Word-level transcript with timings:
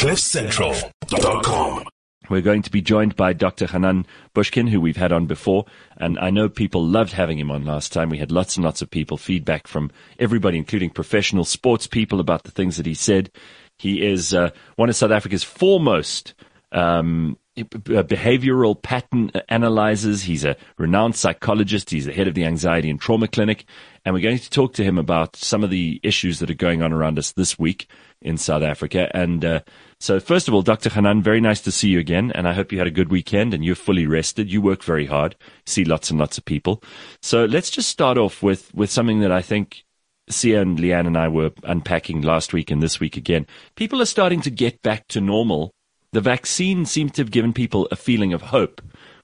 CliffCentral.com. 0.00 1.84
We're 2.30 2.40
going 2.40 2.62
to 2.62 2.70
be 2.70 2.80
joined 2.80 3.16
by 3.16 3.34
Dr. 3.34 3.66
Hanan 3.66 4.06
Bushkin, 4.32 4.66
who 4.66 4.80
we've 4.80 4.96
had 4.96 5.12
on 5.12 5.26
before. 5.26 5.66
And 5.98 6.18
I 6.18 6.30
know 6.30 6.48
people 6.48 6.82
loved 6.82 7.12
having 7.12 7.38
him 7.38 7.50
on 7.50 7.66
last 7.66 7.92
time. 7.92 8.08
We 8.08 8.16
had 8.16 8.32
lots 8.32 8.56
and 8.56 8.64
lots 8.64 8.80
of 8.80 8.90
people 8.90 9.18
feedback 9.18 9.66
from 9.66 9.90
everybody, 10.18 10.56
including 10.56 10.88
professional 10.88 11.44
sports 11.44 11.86
people 11.86 12.18
about 12.18 12.44
the 12.44 12.50
things 12.50 12.78
that 12.78 12.86
he 12.86 12.94
said. 12.94 13.30
He 13.76 14.02
is 14.02 14.32
uh, 14.32 14.52
one 14.76 14.88
of 14.88 14.96
South 14.96 15.10
Africa's 15.10 15.44
foremost 15.44 16.32
um, 16.72 17.36
behavioral 17.58 18.80
pattern 18.80 19.32
analyzers. 19.50 20.22
He's 20.22 20.46
a 20.46 20.56
renowned 20.78 21.16
psychologist. 21.16 21.90
He's 21.90 22.06
the 22.06 22.14
head 22.14 22.26
of 22.26 22.32
the 22.32 22.46
anxiety 22.46 22.88
and 22.88 22.98
trauma 22.98 23.28
clinic. 23.28 23.66
And 24.06 24.14
we're 24.14 24.22
going 24.22 24.38
to 24.38 24.48
talk 24.48 24.72
to 24.74 24.82
him 24.82 24.96
about 24.96 25.36
some 25.36 25.62
of 25.62 25.68
the 25.68 26.00
issues 26.02 26.38
that 26.38 26.50
are 26.50 26.54
going 26.54 26.80
on 26.80 26.94
around 26.94 27.18
us 27.18 27.32
this 27.32 27.58
week 27.58 27.86
in 28.22 28.36
South 28.36 28.62
Africa. 28.62 29.10
And 29.14 29.44
uh, 29.44 29.60
so, 29.98 30.20
first 30.20 30.48
of 30.48 30.54
all, 30.54 30.62
Dr. 30.62 30.90
Hanan, 30.90 31.22
very 31.22 31.40
nice 31.40 31.60
to 31.62 31.72
see 31.72 31.88
you 31.88 31.98
again. 31.98 32.32
And 32.32 32.46
I 32.48 32.52
hope 32.52 32.72
you 32.72 32.78
had 32.78 32.86
a 32.86 32.92
good 32.92 33.10
weekend 33.10 33.54
and 33.54 33.64
you're 33.64 33.74
fully 33.74 34.06
rested. 34.06 34.50
You 34.50 34.60
work 34.60 34.82
very 34.82 35.06
hard, 35.06 35.36
see 35.66 35.84
lots 35.84 36.10
and 36.10 36.18
lots 36.18 36.38
of 36.38 36.44
people. 36.44 36.82
So 37.22 37.44
let's 37.44 37.70
just 37.70 37.88
start 37.88 38.18
off 38.18 38.42
with, 38.42 38.74
with 38.74 38.90
something 38.90 39.20
that 39.20 39.32
I 39.32 39.42
think 39.42 39.84
Sia 40.28 40.60
and 40.60 40.78
Leanne 40.78 41.06
and 41.06 41.16
I 41.16 41.28
were 41.28 41.50
unpacking 41.64 42.22
last 42.22 42.52
week 42.52 42.70
and 42.70 42.82
this 42.82 43.00
week 43.00 43.16
again. 43.16 43.46
People 43.76 44.00
are 44.00 44.06
starting 44.06 44.40
to 44.42 44.50
get 44.50 44.82
back 44.82 45.08
to 45.08 45.20
normal. 45.20 45.72
The 46.12 46.20
vaccine 46.20 46.86
seems 46.86 47.12
to 47.12 47.22
have 47.22 47.30
given 47.30 47.52
people 47.52 47.88
a 47.90 47.96
feeling 47.96 48.32
of 48.32 48.42
hope. 48.42 48.80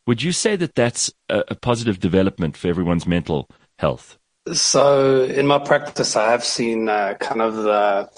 Would 0.06 0.22
you 0.22 0.32
say 0.32 0.56
that 0.56 0.74
that's 0.74 1.12
a, 1.28 1.42
a 1.48 1.54
positive 1.54 1.98
development 1.98 2.56
for 2.56 2.68
everyone's 2.68 3.06
mental 3.06 3.48
health? 3.78 4.18
So, 4.52 5.24
in 5.24 5.48
my 5.48 5.58
practice, 5.58 6.14
I 6.14 6.30
have 6.30 6.44
seen 6.44 6.88
uh, 6.88 7.14
kind 7.14 7.42
of 7.42 7.56
the 7.56 8.08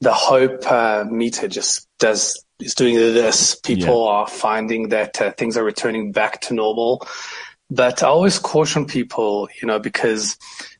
the 0.00 0.12
hope 0.12 0.66
uh, 0.70 1.04
meter 1.10 1.48
just 1.48 1.86
does 1.98 2.42
is 2.58 2.74
doing 2.74 2.94
this. 2.94 3.54
People 3.54 4.04
yeah. 4.06 4.12
are 4.12 4.26
finding 4.28 4.88
that 4.90 5.20
uh, 5.20 5.32
things 5.32 5.56
are 5.56 5.64
returning 5.64 6.12
back 6.12 6.40
to 6.42 6.54
normal, 6.54 7.06
but 7.70 8.02
I 8.02 8.08
always 8.08 8.38
caution 8.38 8.86
people, 8.86 9.48
you 9.60 9.66
know, 9.66 9.78
because 9.78 10.36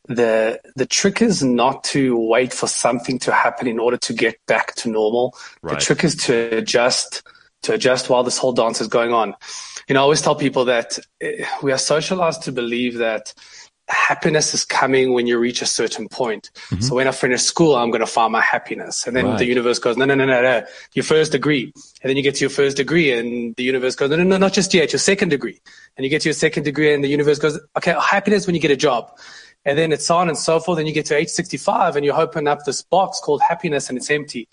the 0.07 0.61
the 0.77 0.87
trick 0.87 1.23
is 1.23 1.43
not 1.43 1.85
to 1.85 2.17
wait 2.17 2.53
for 2.53 2.67
something 2.67 3.19
to 3.21 3.33
happen 3.33 3.67
in 3.67 3.79
order 3.79 3.97
to 3.99 4.13
get 4.13 4.39
back 4.47 4.75
to 4.77 4.91
normal. 4.91 5.37
Right. 5.63 5.79
The 5.79 5.85
trick 5.85 6.05
is 6.05 6.17
to 6.17 6.57
adjust 6.57 7.23
to 7.63 7.75
adjust 7.75 8.09
while 8.09 8.23
this 8.23 8.39
whole 8.39 8.53
dance 8.53 8.81
is 8.81 8.89
going 8.89 9.13
on. 9.13 9.35
You 9.87 9.95
know, 9.95 10.01
I 10.01 10.03
always 10.03 10.23
tell 10.23 10.35
people 10.35 10.65
that 10.67 10.99
eh, 11.21 11.45
we 11.63 11.73
are 11.73 11.79
socialized 11.79 12.43
to 12.45 12.53
believe 12.53 12.99
that 12.99 13.35
happiness 13.91 14.55
is 14.55 14.65
coming 14.65 15.13
when 15.13 15.27
you 15.27 15.39
reach 15.39 15.63
a 15.63 15.67
certain 15.67 16.09
point. 16.09 16.51
Mm-hmm. 16.55 16.83
So 16.83 16.95
when 16.95 17.09
I 17.09 17.13
finish 17.13 17.43
school, 17.43 17.77
I'm 17.77 17.91
going 17.91 18.01
to 18.01 18.07
find 18.07 18.33
my 18.33 18.41
happiness. 18.41 19.07
And 19.07 19.17
then 19.17 19.27
right. 19.27 19.39
the 19.39 19.47
universe 19.47 19.79
goes, 19.79 19.97
no, 19.97 20.05
no, 20.05 20.15
no, 20.15 20.25
no, 20.25 20.41
no, 20.41 20.65
your 20.95 21.03
first 21.03 21.33
degree. 21.33 21.73
And 22.03 22.09
then 22.09 22.17
you 22.17 22.23
get 22.23 22.37
to 22.37 22.41
your 22.41 22.51
first 22.51 22.77
degree 22.77 23.13
and 23.13 23.55
the 23.57 23.65
universe 23.65 23.97
goes, 23.97 24.11
no, 24.11 24.17
no, 24.17 24.25
no, 24.25 24.37
not 24.37 24.53
just 24.53 24.73
yet, 24.73 24.93
your 24.93 25.01
second 25.01 25.31
degree. 25.31 25.61
And 25.97 26.05
you 26.05 26.11
get 26.11 26.23
to 26.23 26.29
your 26.29 26.35
second 26.35 26.63
degree 26.63 26.93
and 26.95 27.05
the 27.05 27.09
universe 27.09 27.39
goes, 27.39 27.59
okay, 27.77 27.95
happiness 28.01 28.47
when 28.47 28.55
you 28.55 28.61
get 28.61 28.71
a 28.71 28.77
job. 28.77 29.17
And 29.65 29.77
then 29.77 29.93
it's 29.93 30.11
on 30.11 30.29
and 30.29 30.39
so 30.39 30.59
forth. 30.59 30.79
And 30.79 30.89
you 30.89 30.95
get 30.95 31.07
to 31.07 31.17
age 31.17 31.29
65 31.29 31.97
and 31.97 32.05
you 32.05 32.13
open 32.13 32.47
up 32.49 32.65
this 32.65 32.83
box 32.83 33.21
called 33.21 33.43
happiness 33.43 33.89
and 33.89 33.99
it's 33.99 34.11
empty. 34.11 34.49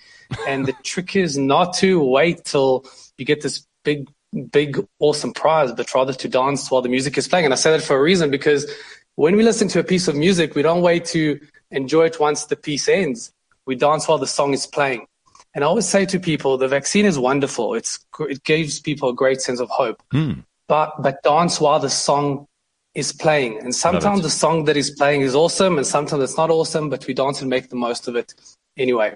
And 0.48 0.66
the 0.66 0.74
trick 0.84 1.16
is 1.16 1.38
not 1.38 1.74
to 1.76 2.04
wait 2.04 2.44
till 2.44 2.86
you 3.18 3.26
get 3.26 3.42
this 3.42 3.66
big, 3.84 4.10
big, 4.52 4.86
awesome 5.00 5.32
prize, 5.32 5.72
but 5.72 5.94
rather 5.94 6.14
to 6.14 6.28
dance 6.28 6.70
while 6.70 6.82
the 6.82 6.90
music 6.90 7.18
is 7.18 7.28
playing. 7.28 7.46
And 7.46 7.54
I 7.54 7.58
say 7.58 7.72
that 7.72 7.84
for 7.84 7.96
a 7.96 8.02
reason 8.02 8.30
because 8.30 8.70
when 9.18 9.36
we 9.36 9.42
listen 9.42 9.68
to 9.70 9.80
a 9.80 9.84
piece 9.84 10.08
of 10.08 10.16
music, 10.16 10.54
we 10.54 10.62
don't 10.62 10.84
wait 10.84 11.04
to 11.06 11.40
enjoy 11.72 12.06
it 12.06 12.20
once 12.20 12.46
the 12.46 12.56
piece 12.56 12.88
ends. 12.88 13.34
We 13.66 13.76
dance 13.76 14.08
while 14.08 14.20
the 14.20 14.28
song 14.28 14.54
is 14.54 14.68
playing. 14.68 15.08
And 15.56 15.64
I 15.64 15.68
always 15.68 15.88
say 15.88 16.06
to 16.06 16.20
people, 16.20 16.56
the 16.58 16.68
vaccine 16.68 17.04
is 17.04 17.18
wonderful. 17.18 17.74
It's, 17.74 17.98
it 18.20 18.44
gives 18.44 18.80
people 18.80 19.10
a 19.10 19.16
great 19.16 19.42
sense 19.42 19.60
of 19.60 19.70
hope. 19.70 20.04
Mm. 20.14 20.46
But, 20.68 21.02
but 21.02 21.24
dance 21.24 21.60
while 21.60 21.80
the 21.80 21.90
song 21.90 22.48
is 22.94 23.12
playing. 23.12 23.60
And 23.60 23.74
sometimes 23.74 24.22
the 24.22 24.30
song 24.30 24.66
that 24.66 24.78
is 24.78 24.92
playing 24.92 25.22
is 25.22 25.34
awesome 25.34 25.78
and 25.78 25.88
sometimes 25.88 26.22
it's 26.22 26.38
not 26.38 26.52
awesome, 26.52 26.90
but 26.90 27.08
we 27.08 27.16
dance 27.16 27.42
and 27.42 27.50
make 27.50 27.70
the 27.70 27.76
most 27.76 28.08
of 28.08 28.16
it 28.16 28.36
anyway. 28.78 29.16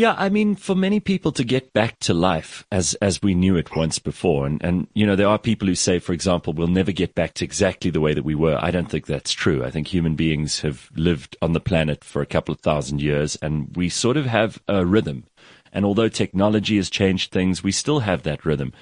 Yeah, 0.00 0.14
I 0.16 0.30
mean, 0.30 0.54
for 0.54 0.74
many 0.74 0.98
people 0.98 1.30
to 1.32 1.44
get 1.44 1.74
back 1.74 1.98
to 1.98 2.14
life 2.14 2.64
as 2.72 2.94
as 3.02 3.20
we 3.20 3.34
knew 3.34 3.58
it 3.58 3.76
once 3.76 3.98
before, 3.98 4.46
and 4.46 4.58
and 4.64 4.86
you 4.94 5.06
know, 5.06 5.14
there 5.14 5.28
are 5.28 5.38
people 5.38 5.68
who 5.68 5.74
say, 5.74 5.98
for 5.98 6.14
example, 6.14 6.54
we'll 6.54 6.68
never 6.68 6.90
get 6.90 7.14
back 7.14 7.34
to 7.34 7.44
exactly 7.44 7.90
the 7.90 8.00
way 8.00 8.14
that 8.14 8.24
we 8.24 8.34
were. 8.34 8.58
I 8.62 8.70
don't 8.70 8.90
think 8.90 9.04
that's 9.04 9.34
true. 9.34 9.62
I 9.62 9.70
think 9.70 9.88
human 9.88 10.14
beings 10.14 10.60
have 10.60 10.88
lived 10.96 11.36
on 11.42 11.52
the 11.52 11.60
planet 11.60 12.02
for 12.02 12.22
a 12.22 12.32
couple 12.34 12.54
of 12.54 12.62
thousand 12.62 13.02
years, 13.02 13.36
and 13.42 13.76
we 13.76 13.90
sort 13.90 14.16
of 14.16 14.24
have 14.24 14.58
a 14.66 14.86
rhythm. 14.86 15.24
And 15.70 15.84
although 15.84 16.08
technology 16.08 16.76
has 16.76 16.88
changed 16.88 17.30
things, 17.30 17.62
we 17.62 17.70
still 17.70 18.00
have 18.00 18.22
that 18.22 18.46
rhythm. 18.46 18.72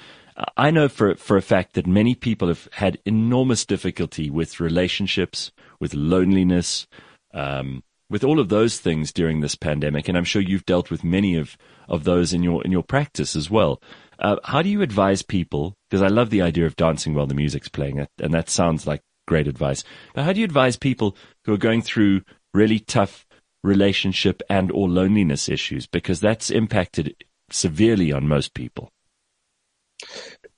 I 0.56 0.70
know 0.70 0.88
for 0.88 1.16
for 1.16 1.36
a 1.36 1.42
fact 1.42 1.74
that 1.74 1.88
many 1.88 2.14
people 2.14 2.46
have 2.46 2.68
had 2.74 3.00
enormous 3.04 3.66
difficulty 3.66 4.30
with 4.30 4.60
relationships, 4.60 5.50
with 5.80 5.94
loneliness. 5.94 6.86
Um, 7.34 7.82
with 8.10 8.24
all 8.24 8.40
of 8.40 8.48
those 8.48 8.78
things 8.78 9.12
during 9.12 9.40
this 9.40 9.54
pandemic, 9.54 10.08
and 10.08 10.16
I'm 10.16 10.24
sure 10.24 10.42
you've 10.42 10.66
dealt 10.66 10.90
with 10.90 11.04
many 11.04 11.36
of, 11.36 11.56
of 11.88 12.04
those 12.04 12.32
in 12.32 12.42
your 12.42 12.64
in 12.64 12.72
your 12.72 12.82
practice 12.82 13.36
as 13.36 13.50
well. 13.50 13.82
Uh, 14.18 14.36
how 14.44 14.62
do 14.62 14.68
you 14.68 14.82
advise 14.82 15.22
people? 15.22 15.74
Because 15.88 16.02
I 16.02 16.08
love 16.08 16.30
the 16.30 16.42
idea 16.42 16.66
of 16.66 16.76
dancing 16.76 17.14
while 17.14 17.26
the 17.26 17.34
music's 17.34 17.68
playing, 17.68 18.06
and 18.18 18.34
that 18.34 18.50
sounds 18.50 18.86
like 18.86 19.02
great 19.26 19.46
advice. 19.46 19.84
But 20.14 20.24
how 20.24 20.32
do 20.32 20.40
you 20.40 20.44
advise 20.44 20.76
people 20.76 21.16
who 21.44 21.52
are 21.52 21.58
going 21.58 21.82
through 21.82 22.22
really 22.54 22.78
tough 22.78 23.26
relationship 23.62 24.42
and 24.48 24.72
or 24.72 24.88
loneliness 24.88 25.48
issues? 25.48 25.86
Because 25.86 26.20
that's 26.20 26.50
impacted 26.50 27.14
severely 27.50 28.12
on 28.12 28.26
most 28.26 28.54
people. 28.54 28.90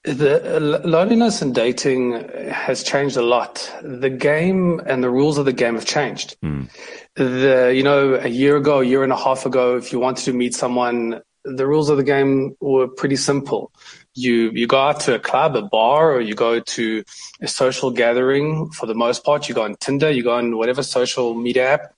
The 0.04 0.80
loneliness 0.82 1.42
in 1.42 1.52
dating 1.52 2.26
has 2.50 2.82
changed 2.82 3.18
a 3.18 3.22
lot. 3.22 3.70
The 3.82 4.08
game 4.08 4.80
and 4.86 5.04
the 5.04 5.10
rules 5.10 5.36
of 5.36 5.44
the 5.44 5.52
game 5.52 5.74
have 5.74 5.84
changed. 5.84 6.36
Mm. 6.42 6.70
The 7.16 7.72
you 7.74 7.82
know 7.82 8.14
a 8.14 8.28
year 8.28 8.56
ago, 8.56 8.80
a 8.80 8.84
year 8.84 9.04
and 9.04 9.12
a 9.12 9.16
half 9.16 9.44
ago, 9.44 9.76
if 9.76 9.92
you 9.92 9.98
wanted 9.98 10.24
to 10.24 10.32
meet 10.32 10.54
someone, 10.54 11.20
the 11.44 11.66
rules 11.66 11.90
of 11.90 11.98
the 11.98 12.02
game 12.02 12.56
were 12.60 12.88
pretty 12.88 13.16
simple. 13.16 13.72
You 14.14 14.50
you 14.54 14.66
go 14.66 14.78
out 14.78 15.00
to 15.00 15.16
a 15.16 15.18
club, 15.18 15.54
a 15.54 15.62
bar, 15.62 16.14
or 16.14 16.22
you 16.22 16.34
go 16.34 16.60
to 16.60 17.04
a 17.42 17.48
social 17.48 17.90
gathering. 17.90 18.70
For 18.70 18.86
the 18.86 18.94
most 18.94 19.22
part, 19.22 19.50
you 19.50 19.54
go 19.54 19.64
on 19.64 19.74
Tinder, 19.80 20.10
you 20.10 20.22
go 20.22 20.32
on 20.32 20.56
whatever 20.56 20.82
social 20.82 21.34
media 21.34 21.74
app, 21.74 21.92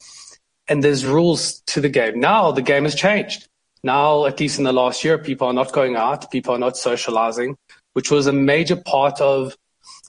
and 0.66 0.82
there's 0.82 1.06
rules 1.06 1.60
to 1.66 1.80
the 1.80 1.88
game. 1.88 2.18
Now 2.18 2.50
the 2.50 2.62
game 2.62 2.82
has 2.82 2.96
changed. 2.96 3.46
Now, 3.84 4.26
at 4.26 4.38
least 4.38 4.58
in 4.58 4.64
the 4.64 4.72
last 4.72 5.02
year, 5.02 5.18
people 5.18 5.48
are 5.48 5.52
not 5.52 5.72
going 5.72 5.96
out, 5.96 6.30
people 6.30 6.54
are 6.54 6.58
not 6.58 6.76
socializing 6.76 7.56
which 7.92 8.10
was 8.10 8.26
a 8.26 8.32
major 8.32 8.76
part 8.76 9.20
of 9.20 9.56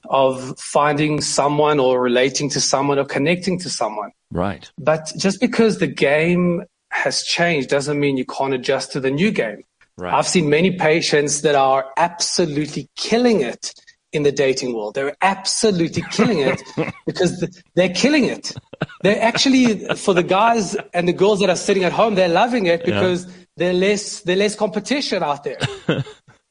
of 0.09 0.57
finding 0.59 1.21
someone 1.21 1.79
or 1.79 2.01
relating 2.01 2.49
to 2.49 2.59
someone 2.59 2.99
or 2.99 3.05
connecting 3.05 3.57
to 3.59 3.69
someone. 3.69 4.11
Right. 4.31 4.69
But 4.77 5.11
just 5.17 5.39
because 5.39 5.79
the 5.79 5.87
game 5.87 6.63
has 6.89 7.23
changed 7.23 7.69
doesn't 7.69 7.99
mean 7.99 8.17
you 8.17 8.25
can't 8.25 8.53
adjust 8.53 8.91
to 8.93 8.99
the 8.99 9.11
new 9.11 9.31
game. 9.31 9.63
Right. 9.97 10.13
I've 10.13 10.27
seen 10.27 10.49
many 10.49 10.71
patients 10.77 11.41
that 11.41 11.55
are 11.55 11.85
absolutely 11.97 12.89
killing 12.95 13.41
it 13.41 13.73
in 14.11 14.23
the 14.23 14.31
dating 14.31 14.73
world. 14.75 14.95
They're 14.95 15.15
absolutely 15.21 16.03
killing 16.11 16.39
it 16.39 16.61
because 17.05 17.45
they're 17.75 17.93
killing 17.93 18.25
it. 18.25 18.53
They're 19.01 19.21
actually 19.21 19.85
for 19.95 20.13
the 20.13 20.23
guys 20.23 20.75
and 20.93 21.07
the 21.07 21.13
girls 21.13 21.39
that 21.39 21.49
are 21.49 21.55
sitting 21.55 21.83
at 21.83 21.91
home, 21.91 22.15
they're 22.15 22.29
loving 22.29 22.67
it 22.67 22.85
because 22.85 23.25
yeah. 23.25 23.31
they're 23.57 23.73
less 23.73 24.21
they're 24.21 24.35
less 24.35 24.55
competition 24.55 25.23
out 25.23 25.43
there. 25.43 25.59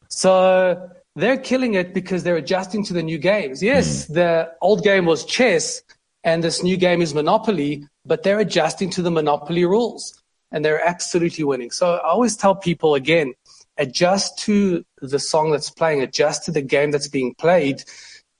so 0.08 0.90
they're 1.14 1.38
killing 1.38 1.74
it 1.74 1.92
because 1.92 2.22
they're 2.22 2.36
adjusting 2.36 2.84
to 2.84 2.92
the 2.92 3.02
new 3.02 3.18
games. 3.18 3.62
Yes, 3.62 4.06
mm. 4.06 4.14
the 4.14 4.52
old 4.60 4.82
game 4.82 5.04
was 5.04 5.24
chess 5.24 5.82
and 6.24 6.42
this 6.42 6.62
new 6.62 6.76
game 6.76 7.02
is 7.02 7.14
Monopoly, 7.14 7.86
but 8.04 8.22
they're 8.22 8.38
adjusting 8.38 8.90
to 8.90 9.02
the 9.02 9.10
Monopoly 9.10 9.64
rules 9.64 10.22
and 10.52 10.64
they're 10.64 10.84
absolutely 10.84 11.44
winning. 11.44 11.70
So 11.70 11.94
I 11.94 12.08
always 12.08 12.36
tell 12.36 12.54
people 12.54 12.94
again, 12.94 13.34
adjust 13.78 14.38
to 14.40 14.84
the 15.00 15.18
song 15.18 15.50
that's 15.50 15.70
playing, 15.70 16.02
adjust 16.02 16.44
to 16.44 16.52
the 16.52 16.62
game 16.62 16.90
that's 16.90 17.08
being 17.08 17.34
played. 17.34 17.82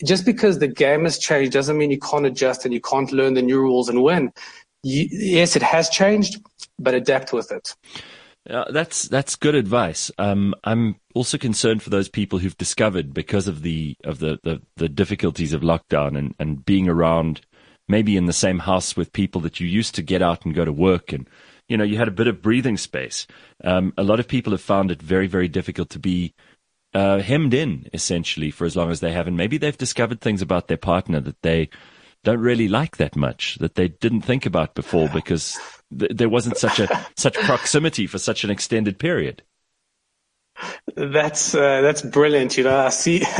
Just 0.04 0.24
because 0.24 0.58
the 0.58 0.68
game 0.68 1.04
has 1.04 1.18
changed 1.18 1.52
doesn't 1.52 1.78
mean 1.78 1.90
you 1.90 1.98
can't 1.98 2.26
adjust 2.26 2.64
and 2.64 2.74
you 2.74 2.80
can't 2.80 3.12
learn 3.12 3.34
the 3.34 3.42
new 3.42 3.60
rules 3.60 3.88
and 3.88 4.02
win. 4.02 4.32
You, 4.82 5.08
yes, 5.10 5.56
it 5.56 5.62
has 5.62 5.88
changed, 5.88 6.40
but 6.78 6.94
adapt 6.94 7.32
with 7.32 7.52
it. 7.52 7.74
Uh, 8.48 8.64
that's 8.72 9.04
that's 9.04 9.36
good 9.36 9.54
advice. 9.54 10.10
Um, 10.18 10.54
I'm 10.64 10.96
also 11.14 11.38
concerned 11.38 11.82
for 11.82 11.90
those 11.90 12.08
people 12.08 12.40
who've 12.40 12.56
discovered 12.56 13.14
because 13.14 13.46
of 13.46 13.62
the 13.62 13.96
of 14.02 14.18
the, 14.18 14.40
the, 14.42 14.60
the 14.76 14.88
difficulties 14.88 15.52
of 15.52 15.60
lockdown 15.60 16.18
and, 16.18 16.34
and 16.40 16.64
being 16.64 16.88
around 16.88 17.42
maybe 17.88 18.16
in 18.16 18.26
the 18.26 18.32
same 18.32 18.60
house 18.60 18.96
with 18.96 19.12
people 19.12 19.40
that 19.42 19.60
you 19.60 19.68
used 19.68 19.94
to 19.94 20.02
get 20.02 20.22
out 20.22 20.44
and 20.44 20.54
go 20.54 20.64
to 20.64 20.72
work 20.72 21.12
and 21.12 21.28
you 21.68 21.76
know 21.76 21.84
you 21.84 21.96
had 21.96 22.08
a 22.08 22.12
bit 22.12 22.26
of 22.26 22.42
breathing 22.42 22.76
space. 22.76 23.28
Um, 23.62 23.92
a 23.96 24.02
lot 24.02 24.18
of 24.18 24.26
people 24.26 24.50
have 24.50 24.60
found 24.60 24.90
it 24.90 25.00
very 25.00 25.28
very 25.28 25.48
difficult 25.48 25.88
to 25.90 26.00
be 26.00 26.34
uh, 26.94 27.20
hemmed 27.20 27.54
in 27.54 27.88
essentially 27.92 28.50
for 28.50 28.64
as 28.64 28.76
long 28.76 28.90
as 28.90 28.98
they 28.98 29.12
have, 29.12 29.28
and 29.28 29.36
maybe 29.36 29.56
they've 29.56 29.78
discovered 29.78 30.20
things 30.20 30.42
about 30.42 30.66
their 30.66 30.76
partner 30.76 31.20
that 31.20 31.40
they 31.42 31.68
don't 32.24 32.40
really 32.40 32.68
like 32.68 32.96
that 32.98 33.16
much 33.16 33.56
that 33.56 33.74
they 33.74 33.88
didn't 33.88 34.22
think 34.22 34.46
about 34.46 34.74
before 34.74 35.08
because 35.08 35.58
th- 35.96 36.12
there 36.14 36.28
wasn't 36.28 36.56
such 36.56 36.78
a 36.78 37.06
such 37.16 37.34
proximity 37.34 38.06
for 38.06 38.18
such 38.18 38.44
an 38.44 38.50
extended 38.50 38.98
period. 38.98 39.42
That's 40.94 41.54
uh, 41.54 41.80
that's 41.80 42.02
brilliant. 42.02 42.56
You 42.56 42.64
know, 42.64 42.78
I 42.78 42.90
see. 42.90 43.24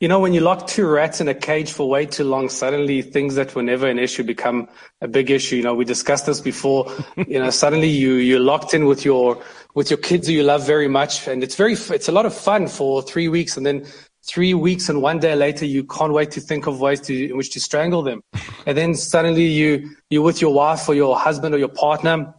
You 0.00 0.06
know, 0.06 0.20
when 0.20 0.32
you 0.32 0.40
lock 0.40 0.68
two 0.68 0.86
rats 0.86 1.20
in 1.20 1.26
a 1.26 1.34
cage 1.34 1.72
for 1.72 1.88
way 1.88 2.06
too 2.06 2.22
long, 2.22 2.48
suddenly 2.48 3.02
things 3.02 3.34
that 3.34 3.52
were 3.56 3.64
never 3.64 3.88
an 3.88 3.98
issue 3.98 4.22
become 4.22 4.68
a 5.00 5.08
big 5.08 5.28
issue. 5.28 5.56
You 5.56 5.64
know, 5.64 5.74
we 5.74 5.84
discussed 5.84 6.26
this 6.26 6.40
before. 6.40 6.92
you 7.16 7.40
know, 7.40 7.50
suddenly 7.50 7.88
you 7.88 8.14
you're 8.14 8.38
locked 8.38 8.74
in 8.74 8.86
with 8.86 9.04
your 9.04 9.42
with 9.74 9.90
your 9.90 9.98
kids 9.98 10.28
who 10.28 10.34
you 10.34 10.44
love 10.44 10.64
very 10.66 10.86
much, 10.86 11.26
and 11.26 11.42
it's 11.42 11.56
very 11.56 11.72
it's 11.72 12.08
a 12.08 12.12
lot 12.12 12.26
of 12.26 12.34
fun 12.34 12.68
for 12.68 13.02
three 13.02 13.28
weeks, 13.28 13.56
and 13.56 13.66
then 13.66 13.86
three 14.28 14.54
weeks 14.54 14.88
and 14.88 15.00
one 15.02 15.18
day 15.18 15.34
later 15.34 15.64
you 15.64 15.82
can't 15.84 16.12
wait 16.12 16.30
to 16.32 16.40
think 16.40 16.66
of 16.66 16.80
ways 16.80 17.00
to 17.02 17.30
in 17.30 17.36
which 17.36 17.50
to 17.52 17.60
strangle 17.60 18.02
them, 18.02 18.22
and 18.66 18.76
then 18.76 18.94
suddenly 18.94 19.44
you 19.44 19.90
you're 20.10 20.22
with 20.22 20.40
your 20.40 20.52
wife 20.52 20.88
or 20.88 20.94
your 20.94 21.18
husband 21.18 21.54
or 21.54 21.58
your 21.58 21.68
partner 21.68 22.34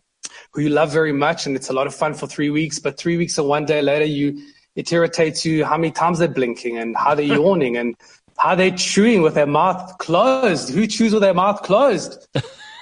who 0.51 0.61
you 0.61 0.69
love 0.69 0.91
very 0.91 1.13
much, 1.13 1.45
and 1.45 1.55
it's 1.55 1.69
a 1.69 1.73
lot 1.73 1.87
of 1.87 1.93
fun 1.93 2.13
for 2.13 2.27
three 2.27 2.49
weeks. 2.49 2.79
But 2.79 2.97
three 2.97 3.17
weeks 3.17 3.37
and 3.37 3.47
one 3.47 3.65
day 3.65 3.81
later, 3.81 4.05
you 4.05 4.41
it 4.75 4.91
irritates 4.91 5.45
you 5.45 5.65
how 5.65 5.77
many 5.77 5.91
times 5.91 6.19
they're 6.19 6.27
blinking 6.27 6.77
and 6.77 6.95
how 6.95 7.15
they're 7.15 7.25
yawning 7.39 7.77
and 7.77 7.95
how 8.37 8.55
they're 8.55 8.71
chewing 8.71 9.21
with 9.21 9.33
their 9.33 9.47
mouth 9.47 9.97
closed. 9.97 10.69
Who 10.69 10.87
chews 10.87 11.13
with 11.13 11.21
their 11.21 11.33
mouth 11.33 11.61
closed? 11.63 12.27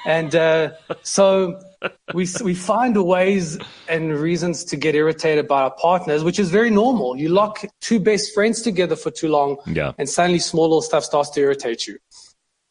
And 0.05 0.33
uh, 0.35 0.71
so 1.03 1.59
we 2.13 2.27
we 2.43 2.53
find 2.53 3.01
ways 3.05 3.57
and 3.87 4.17
reasons 4.17 4.63
to 4.65 4.75
get 4.75 4.95
irritated 4.95 5.47
by 5.47 5.63
our 5.63 5.71
partners, 5.71 6.23
which 6.23 6.39
is 6.39 6.49
very 6.49 6.69
normal. 6.69 7.17
You 7.17 7.29
lock 7.29 7.63
two 7.81 7.99
best 7.99 8.33
friends 8.33 8.61
together 8.61 8.95
for 8.95 9.11
too 9.11 9.29
long, 9.29 9.57
yeah. 9.65 9.93
and 9.97 10.09
suddenly 10.09 10.39
small 10.39 10.63
little 10.63 10.81
stuff 10.81 11.03
starts 11.03 11.29
to 11.31 11.41
irritate 11.41 11.87
you. 11.87 11.97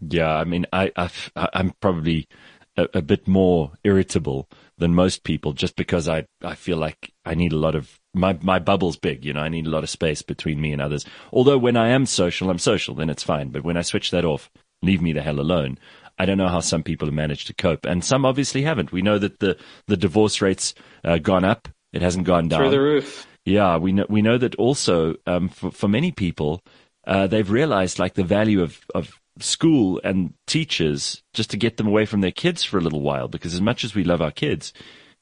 Yeah, 0.00 0.34
I 0.34 0.44
mean, 0.44 0.66
I, 0.72 0.92
i 0.96 1.48
am 1.54 1.72
probably 1.80 2.28
a, 2.76 2.86
a, 2.94 3.02
bit 3.02 3.26
more 3.26 3.72
irritable 3.82 4.48
than 4.76 4.94
most 4.94 5.24
people 5.24 5.54
just 5.54 5.74
because 5.74 6.06
I, 6.06 6.26
I 6.42 6.54
feel 6.54 6.76
like 6.76 7.12
I 7.24 7.34
need 7.34 7.52
a 7.52 7.58
lot 7.58 7.74
of 7.74 7.98
my 8.12 8.38
my 8.42 8.58
bubble's 8.58 8.98
big, 8.98 9.24
you 9.24 9.32
know, 9.32 9.40
I 9.40 9.48
need 9.48 9.66
a 9.66 9.70
lot 9.70 9.84
of 9.84 9.90
space 9.90 10.22
between 10.22 10.60
me 10.60 10.72
and 10.72 10.82
others. 10.82 11.04
Although 11.32 11.58
when 11.58 11.76
I 11.76 11.88
am 11.88 12.06
social, 12.06 12.50
I'm 12.50 12.58
social, 12.58 12.94
then 12.94 13.10
it's 13.10 13.22
fine. 13.22 13.48
But 13.48 13.64
when 13.64 13.76
I 13.76 13.82
switch 13.82 14.10
that 14.10 14.24
off, 14.24 14.50
leave 14.82 15.00
me 15.00 15.12
the 15.12 15.22
hell 15.22 15.40
alone. 15.40 15.78
I 16.18 16.26
don't 16.26 16.38
know 16.38 16.48
how 16.48 16.60
some 16.60 16.82
people 16.82 17.06
have 17.06 17.14
managed 17.14 17.46
to 17.48 17.54
cope, 17.54 17.84
and 17.84 18.04
some 18.04 18.24
obviously 18.24 18.62
haven't. 18.62 18.92
We 18.92 19.02
know 19.02 19.18
that 19.18 19.38
the 19.40 19.58
the 19.86 19.96
divorce 19.96 20.40
rates 20.40 20.74
uh, 21.04 21.18
gone 21.18 21.44
up; 21.44 21.68
it 21.92 22.02
hasn't 22.02 22.26
gone 22.26 22.48
down 22.48 22.60
through 22.60 22.70
the 22.70 22.80
roof. 22.80 23.26
Yeah, 23.44 23.76
we 23.76 23.92
know 23.92 24.06
we 24.08 24.22
know 24.22 24.38
that 24.38 24.54
also 24.56 25.16
um, 25.26 25.48
for 25.48 25.70
for 25.70 25.88
many 25.88 26.12
people, 26.12 26.62
uh, 27.06 27.26
they've 27.26 27.50
realized 27.50 27.98
like 27.98 28.14
the 28.14 28.24
value 28.24 28.62
of 28.62 28.80
of 28.94 29.20
school 29.38 30.00
and 30.02 30.32
teachers 30.46 31.22
just 31.34 31.50
to 31.50 31.56
get 31.56 31.76
them 31.76 31.86
away 31.86 32.06
from 32.06 32.20
their 32.20 32.30
kids 32.30 32.64
for 32.64 32.78
a 32.78 32.80
little 32.80 33.02
while 33.02 33.28
because 33.28 33.54
as 33.54 33.60
much 33.60 33.84
as 33.84 33.94
we 33.94 34.02
love 34.02 34.22
our 34.22 34.30
kids 34.30 34.72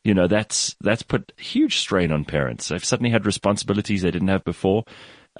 you 0.04 0.14
know 0.14 0.28
that's 0.28 0.76
that's 0.80 1.02
put 1.02 1.32
huge 1.36 1.78
strain 1.78 2.12
on 2.12 2.24
parents 2.24 2.68
they've 2.68 2.84
suddenly 2.84 3.10
had 3.10 3.26
responsibilities 3.26 4.02
they 4.02 4.10
didn't 4.10 4.28
have 4.28 4.44
before 4.44 4.84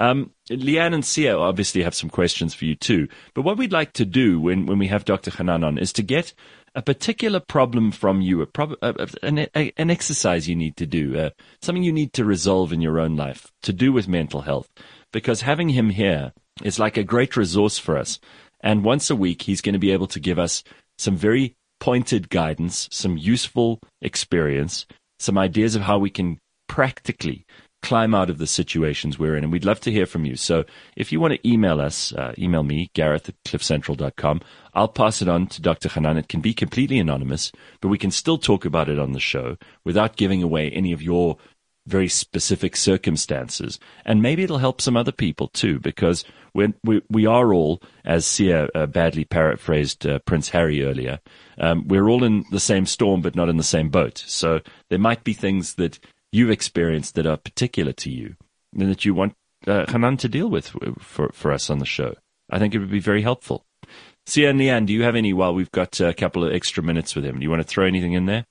um, 0.00 0.30
Leanne 0.50 0.94
and 0.94 1.04
Sia 1.04 1.36
obviously 1.36 1.82
have 1.82 1.94
some 1.94 2.10
questions 2.10 2.54
for 2.54 2.64
you 2.64 2.74
too 2.74 3.08
but 3.34 3.42
what 3.42 3.56
we'd 3.56 3.72
like 3.72 3.92
to 3.94 4.04
do 4.04 4.40
when, 4.40 4.66
when 4.66 4.78
we 4.78 4.88
have 4.88 5.04
Dr. 5.04 5.30
Hanan 5.30 5.64
on 5.64 5.78
is 5.78 5.92
to 5.94 6.02
get 6.02 6.34
a 6.74 6.82
particular 6.82 7.40
problem 7.40 7.92
from 7.92 8.20
you, 8.20 8.42
a 8.42 8.46
prob- 8.46 8.76
a, 8.82 9.08
an, 9.22 9.46
a, 9.54 9.72
an, 9.76 9.90
exercise 9.90 10.48
you 10.48 10.56
need 10.56 10.76
to 10.76 10.86
do, 10.86 11.16
uh, 11.16 11.30
something 11.62 11.84
you 11.84 11.92
need 11.92 12.12
to 12.14 12.24
resolve 12.24 12.72
in 12.72 12.80
your 12.80 12.98
own 12.98 13.16
life 13.16 13.52
to 13.62 13.72
do 13.72 13.92
with 13.92 14.08
mental 14.08 14.40
health. 14.40 14.68
Because 15.12 15.42
having 15.42 15.68
him 15.68 15.90
here 15.90 16.32
is 16.62 16.78
like 16.78 16.96
a 16.96 17.04
great 17.04 17.36
resource 17.36 17.78
for 17.78 17.96
us. 17.96 18.18
And 18.60 18.84
once 18.84 19.08
a 19.10 19.16
week, 19.16 19.42
he's 19.42 19.60
going 19.60 19.74
to 19.74 19.78
be 19.78 19.92
able 19.92 20.08
to 20.08 20.20
give 20.20 20.38
us 20.38 20.64
some 20.98 21.16
very 21.16 21.54
pointed 21.78 22.28
guidance, 22.28 22.88
some 22.90 23.16
useful 23.16 23.78
experience, 24.00 24.86
some 25.20 25.38
ideas 25.38 25.76
of 25.76 25.82
how 25.82 25.98
we 25.98 26.10
can 26.10 26.38
practically 26.68 27.46
climb 27.84 28.14
out 28.14 28.30
of 28.30 28.38
the 28.38 28.46
situations 28.46 29.18
we're 29.18 29.36
in. 29.36 29.44
And 29.44 29.52
we'd 29.52 29.66
love 29.66 29.78
to 29.80 29.92
hear 29.92 30.06
from 30.06 30.24
you. 30.24 30.36
So 30.36 30.64
if 30.96 31.12
you 31.12 31.20
want 31.20 31.34
to 31.34 31.48
email 31.48 31.80
us, 31.80 32.12
uh, 32.14 32.32
email 32.38 32.62
me, 32.62 32.90
Gareth 32.94 33.28
at 33.28 33.44
cliffcentral.com. 33.44 34.40
I'll 34.72 34.88
pass 34.88 35.20
it 35.20 35.28
on 35.28 35.46
to 35.48 35.60
Dr. 35.60 35.90
Hanan. 35.90 36.16
It 36.16 36.28
can 36.28 36.40
be 36.40 36.54
completely 36.54 36.98
anonymous, 36.98 37.52
but 37.82 37.88
we 37.88 37.98
can 37.98 38.10
still 38.10 38.38
talk 38.38 38.64
about 38.64 38.88
it 38.88 38.98
on 38.98 39.12
the 39.12 39.20
show 39.20 39.58
without 39.84 40.16
giving 40.16 40.42
away 40.42 40.70
any 40.70 40.92
of 40.92 41.02
your 41.02 41.36
very 41.86 42.08
specific 42.08 42.74
circumstances. 42.74 43.78
And 44.06 44.22
maybe 44.22 44.42
it'll 44.42 44.58
help 44.58 44.80
some 44.80 44.96
other 44.96 45.12
people 45.12 45.48
too, 45.48 45.78
because 45.78 46.24
when 46.52 46.72
we, 46.82 47.02
we 47.10 47.26
are 47.26 47.52
all, 47.52 47.82
as 48.04 48.24
Sia 48.24 48.68
uh, 48.74 48.86
badly 48.86 49.24
paraphrased 49.24 50.06
uh, 50.06 50.20
Prince 50.20 50.48
Harry 50.48 50.82
earlier, 50.82 51.20
um, 51.58 51.86
we're 51.86 52.08
all 52.08 52.24
in 52.24 52.44
the 52.50 52.60
same 52.60 52.86
storm, 52.86 53.20
but 53.20 53.36
not 53.36 53.50
in 53.50 53.58
the 53.58 53.62
same 53.62 53.90
boat. 53.90 54.24
So 54.26 54.60
there 54.88 54.98
might 54.98 55.24
be 55.24 55.34
things 55.34 55.74
that 55.74 55.98
you've 56.34 56.50
experienced 56.50 57.14
that 57.14 57.26
are 57.26 57.36
particular 57.36 57.92
to 57.92 58.10
you 58.10 58.34
and 58.76 58.90
that 58.90 59.04
you 59.04 59.14
want 59.14 59.34
uh, 59.66 59.84
Hanan 59.88 60.16
to 60.18 60.28
deal 60.28 60.48
with 60.48 60.74
for, 60.98 61.30
for 61.32 61.52
us 61.52 61.70
on 61.70 61.78
the 61.78 61.86
show. 61.86 62.14
I 62.50 62.58
think 62.58 62.74
it 62.74 62.78
would 62.80 62.90
be 62.90 62.98
very 62.98 63.22
helpful. 63.22 63.64
Sia 64.26 64.50
and 64.50 64.58
Leanne, 64.58 64.86
do 64.86 64.92
you 64.92 65.02
have 65.02 65.16
any 65.16 65.32
while 65.32 65.54
we've 65.54 65.70
got 65.70 66.00
a 66.00 66.14
couple 66.14 66.44
of 66.44 66.52
extra 66.52 66.82
minutes 66.82 67.14
with 67.14 67.24
him? 67.24 67.38
Do 67.38 67.42
you 67.42 67.50
want 67.50 67.60
to 67.60 67.68
throw 67.68 67.86
anything 67.86 68.14
in 68.14 68.26
there? 68.26 68.46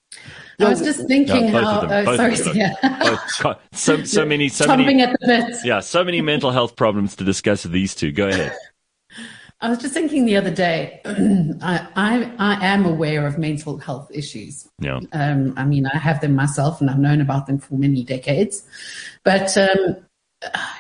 I 0.59 0.69
was 0.69 0.81
just 0.81 1.07
thinking 1.07 1.51
no, 1.51 1.62
how. 1.62 1.88
Oh, 1.89 2.15
sorry, 2.15 2.35
Sia. 2.35 2.77
oh, 2.83 3.56
so, 3.74 4.03
so 4.03 4.25
many, 4.25 4.50
so 4.50 4.65
Chomping 4.65 4.86
many, 4.86 5.01
at 5.01 5.12
the 5.19 5.27
bit. 5.27 5.57
Yeah, 5.65 5.79
so 5.79 6.03
many 6.03 6.21
mental 6.21 6.51
health 6.51 6.75
problems 6.75 7.15
to 7.18 7.24
discuss 7.24 7.63
with 7.63 7.74
these 7.74 7.95
two. 7.95 8.12
Go 8.12 8.27
ahead. 8.27 8.56
I 9.63 9.69
was 9.69 9.77
just 9.77 9.94
thinking 9.94 10.25
the 10.25 10.36
other 10.36 10.51
day. 10.51 11.00
I, 11.06 11.88
I, 11.95 12.31
I 12.38 12.65
am 12.65 12.86
aware 12.86 13.25
of 13.25 13.38
mental 13.38 13.77
health 13.77 14.12
issues. 14.13 14.68
Yeah. 14.80 15.00
Um, 15.13 15.54
I 15.56 15.63
mean, 15.63 15.86
I 15.86 15.98
have 15.98 16.19
them 16.19 16.36
myself, 16.36 16.81
and 16.81 16.89
I've 16.89 17.00
known 17.00 17.21
about 17.21 17.48
them 17.48 17.60
for 17.60 17.75
many 17.75 18.04
decades. 18.04 18.68
But 19.24 19.57
um, 19.57 19.95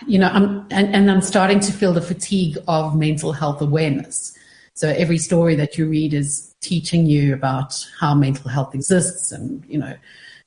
you 0.05 0.19
know, 0.19 0.27
I'm 0.27 0.67
and, 0.69 0.93
and 0.93 1.09
I'm 1.09 1.21
starting 1.21 1.61
to 1.61 1.71
feel 1.71 1.93
the 1.93 2.01
fatigue 2.01 2.57
of 2.67 2.93
mental 2.93 3.31
health 3.31 3.61
awareness. 3.61 4.37
So 4.73 4.89
every 4.89 5.17
story 5.17 5.55
that 5.55 5.77
you 5.77 5.87
read 5.87 6.13
is 6.13 6.53
teaching 6.61 7.05
you 7.05 7.33
about 7.33 7.73
how 8.01 8.13
mental 8.13 8.49
health 8.49 8.75
exists, 8.75 9.31
and 9.31 9.63
you 9.65 9.77
know, 9.77 9.95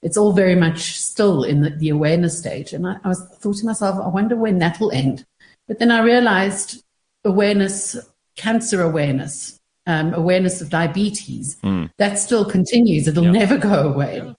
it's 0.03 0.19
all 0.19 0.35
very 0.35 0.57
much 0.57 0.99
still 0.99 1.43
in 1.43 1.63
the, 1.63 1.71
the 1.71 1.89
awareness 1.89 2.39
stage. 2.39 2.75
And 2.75 2.87
I, 2.87 2.99
I 3.03 3.09
was 3.09 3.27
thought 3.39 3.57
to 3.57 3.67
myself, 3.67 3.99
I 3.99 4.09
wonder 4.09 4.37
when 4.37 4.59
that 4.59 4.79
will 4.79 4.93
end. 4.93 5.25
But 5.67 5.79
then 5.79 5.91
I 5.91 6.03
realized 6.03 6.85
awareness, 7.25 7.97
cancer 8.37 8.83
awareness, 8.83 9.59
um, 9.87 10.15
awareness 10.15 10.61
of 10.61 10.71
diabetes, 10.71 11.57
mm. 11.63 11.91
that 11.99 12.19
still 12.19 12.45
continues. 12.45 13.09
It'll 13.09 13.25
never 13.25 13.59
go 13.59 13.89
away. 13.89 14.35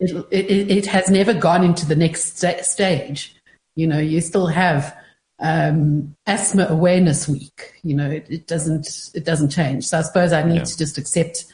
It, 0.00 0.26
it, 0.30 0.70
it, 0.70 0.86
has 0.86 1.10
never 1.10 1.34
gone 1.34 1.62
into 1.62 1.84
the 1.84 1.96
next 1.96 2.38
st- 2.38 2.64
stage. 2.64 3.36
You 3.76 3.86
know, 3.86 3.98
you 3.98 4.22
still 4.22 4.46
have 4.46 4.96
um, 5.40 6.16
asthma 6.26 6.66
awareness 6.70 7.28
week. 7.28 7.74
You 7.82 7.94
know, 7.94 8.10
it, 8.10 8.26
it, 8.30 8.46
doesn't 8.46 9.10
it 9.14 9.24
doesn't 9.24 9.50
change. 9.50 9.86
So 9.86 9.98
I 9.98 10.02
suppose 10.02 10.32
I 10.32 10.42
need 10.42 10.56
yeah. 10.56 10.64
to 10.64 10.78
just 10.78 10.96
accept 10.96 11.44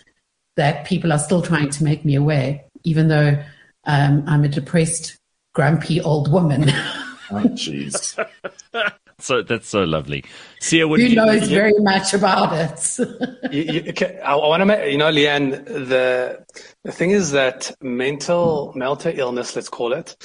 that 0.57 0.87
people 0.87 1.13
are 1.13 1.19
still 1.19 1.43
trying 1.43 1.71
to 1.71 1.85
make 1.85 2.05
me 2.05 2.15
aware, 2.15 2.63
even 2.85 3.09
though 3.09 3.43
um, 3.85 4.25
I'm 4.27 4.45
a 4.45 4.49
depressed, 4.49 5.17
grumpy 5.53 6.01
old 6.01 6.31
woman. 6.31 6.71
oh, 7.31 7.43
jeez. 7.55 8.17
so 9.19 9.43
that's 9.43 9.69
so 9.69 9.85
lovely. 9.85 10.25
Sia, 10.61 10.87
what 10.87 11.01
who 11.01 11.07
you, 11.07 11.17
knows 11.17 11.49
you, 11.49 11.57
very 11.57 11.79
much 11.79 12.13
about 12.13 12.53
it? 12.53 12.99
you, 13.53 13.85
okay, 13.91 14.19
I, 14.21 14.35
I 14.35 14.49
want 14.49 14.61
to, 14.61 14.67
make, 14.67 14.91
you 14.93 14.99
know, 14.99 15.11
Leanne. 15.11 15.65
The 15.65 16.45
the 16.85 16.93
thing 16.93 17.11
is 17.11 17.33
that 17.33 17.75
mental 17.81 18.73
mental 18.75 19.13
illness, 19.15 19.57
let's 19.57 19.69
call 19.69 19.93
it, 19.93 20.17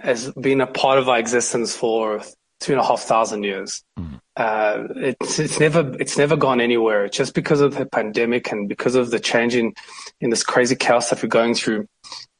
has 0.00 0.30
been 0.32 0.60
a 0.60 0.66
part 0.66 0.98
of 0.98 1.08
our 1.08 1.18
existence 1.18 1.74
for 1.74 2.22
two 2.60 2.72
and 2.72 2.80
a 2.80 2.84
half 2.84 3.02
thousand 3.02 3.42
years. 3.42 3.82
Mm. 3.98 4.20
Uh, 4.36 4.88
it's 4.96 5.38
it's 5.38 5.58
never 5.58 5.96
it's 5.98 6.18
never 6.18 6.36
gone 6.36 6.60
anywhere. 6.60 7.08
Just 7.08 7.34
because 7.34 7.60
of 7.60 7.74
the 7.74 7.86
pandemic 7.86 8.52
and 8.52 8.68
because 8.68 8.94
of 8.94 9.10
the 9.10 9.18
change 9.18 9.54
in, 9.54 9.72
in 10.20 10.30
this 10.30 10.42
crazy 10.42 10.76
chaos 10.76 11.10
that 11.10 11.22
we're 11.22 11.28
going 11.28 11.54
through, 11.54 11.88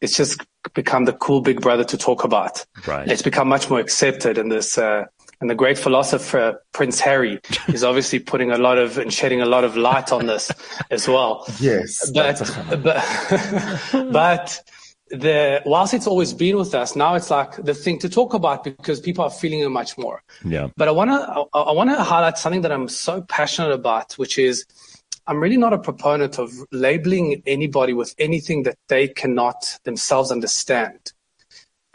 it's 0.01 0.17
just 0.17 0.45
become 0.75 1.05
the 1.05 1.13
cool 1.15 1.41
big 1.41 1.61
brother 1.61 1.85
to 1.85 1.97
talk 1.97 2.25
about. 2.25 2.65
Right. 2.87 3.09
It's 3.09 3.23
become 3.23 3.49
much 3.49 3.71
more 3.71 3.81
accepted 3.81 4.37
in 4.39 4.51
this. 4.51 4.77
Uh, 4.77 5.07
and 5.41 5.51
the 5.51 5.55
great 5.55 5.79
philosopher 5.79 6.63
Prince 6.73 7.01
Harry 7.01 7.41
is 7.69 7.85
obviously 7.85 8.19
putting 8.19 8.51
a 8.51 8.59
lot 8.59 8.79
of 8.79 8.99
and 8.99 9.13
shedding 9.13 9.41
a 9.41 9.47
lot 9.47 9.65
of 9.65 9.77
light 9.77 10.13
on 10.13 10.27
this 10.27 10.51
as 10.91 11.07
well. 11.09 11.45
Yes, 11.61 12.11
but 12.11 12.39
but 12.83 13.05
but 14.13 14.63
the 15.11 15.63
whilst 15.65 15.95
it's 15.95 16.07
always 16.07 16.33
been 16.33 16.57
with 16.57 16.75
us, 16.75 16.97
now 16.97 17.15
it's 17.15 17.31
like 17.31 17.57
the 17.57 17.75
thing 17.75 17.99
to 18.01 18.09
talk 18.09 18.35
about 18.35 18.65
because 18.65 19.01
people 19.01 19.25
are 19.25 19.31
feeling 19.31 19.61
it 19.61 19.69
much 19.69 19.97
more. 19.99 20.23
Yeah. 20.45 20.69
But 20.77 20.89
I 20.89 20.91
wanna 20.91 21.47
I, 21.53 21.59
I 21.59 21.73
wanna 21.73 22.03
highlight 22.03 22.39
something 22.39 22.63
that 22.63 22.73
I'm 22.73 22.89
so 22.89 23.23
passionate 23.23 23.73
about, 23.73 24.15
which 24.15 24.39
is 24.39 24.65
I'm 25.29 25.41
really 25.41 25.57
not 25.57 25.73
a 25.73 25.79
proponent 25.79 26.39
of 26.39 26.53
labeling 26.71 27.43
anybody 27.47 27.93
with 27.93 28.15
anything 28.19 28.63
that 28.63 28.79
they 28.89 29.09
cannot 29.09 29.79
themselves 29.85 30.31
understand. 30.31 31.13